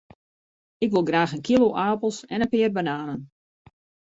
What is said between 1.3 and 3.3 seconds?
in kilo apels en in pear bananen.